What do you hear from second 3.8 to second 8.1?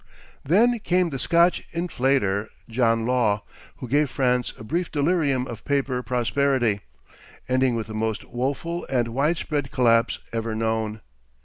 gave France a brief delirium of paper prosperity, ending with the